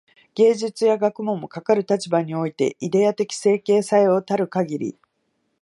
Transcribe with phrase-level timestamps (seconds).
[0.33, 4.97] 芸術や学問も、かかる立場においてイデヤ的形成作用たるかぎり、